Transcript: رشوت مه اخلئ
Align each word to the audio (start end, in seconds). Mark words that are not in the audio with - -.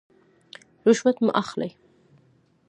رشوت 0.87 1.17
مه 1.25 1.31
اخلئ 1.41 1.71